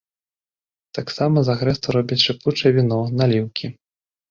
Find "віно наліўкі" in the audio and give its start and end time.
2.81-3.75